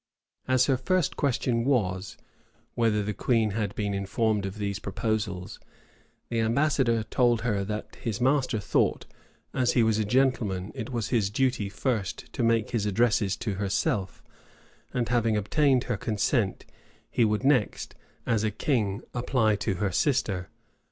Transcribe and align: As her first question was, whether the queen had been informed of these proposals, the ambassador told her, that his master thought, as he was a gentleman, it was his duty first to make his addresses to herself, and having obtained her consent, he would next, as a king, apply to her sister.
As 0.47 0.65
her 0.65 0.77
first 0.77 1.15
question 1.15 1.63
was, 1.63 2.17
whether 2.73 3.03
the 3.03 3.13
queen 3.13 3.51
had 3.51 3.75
been 3.75 3.93
informed 3.93 4.47
of 4.47 4.57
these 4.57 4.79
proposals, 4.79 5.59
the 6.29 6.39
ambassador 6.39 7.03
told 7.03 7.41
her, 7.41 7.63
that 7.63 7.97
his 7.97 8.19
master 8.19 8.59
thought, 8.59 9.05
as 9.53 9.73
he 9.73 9.83
was 9.83 9.99
a 9.99 10.03
gentleman, 10.03 10.71
it 10.73 10.89
was 10.91 11.09
his 11.09 11.29
duty 11.29 11.69
first 11.69 12.33
to 12.33 12.41
make 12.41 12.71
his 12.71 12.87
addresses 12.87 13.37
to 13.37 13.53
herself, 13.61 14.23
and 14.91 15.09
having 15.09 15.37
obtained 15.37 15.83
her 15.83 15.97
consent, 15.97 16.65
he 17.11 17.23
would 17.23 17.43
next, 17.43 17.93
as 18.25 18.43
a 18.43 18.49
king, 18.49 19.03
apply 19.13 19.55
to 19.57 19.75
her 19.75 19.91
sister. 19.91 20.49